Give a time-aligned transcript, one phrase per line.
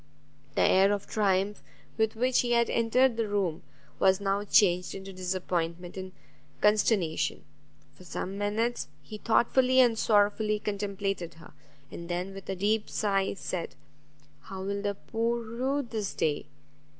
[0.55, 1.61] The air of triumph
[1.95, 3.61] with which he had entered the room
[3.99, 6.11] was now changed into disappointment and
[6.59, 7.43] consternation.
[7.93, 11.53] For some minutes he thoughtfully and sorrowfully contemplated her,
[11.91, 13.75] and then, with a deep sigh, said,
[14.45, 16.47] "How will the poor rue this day!"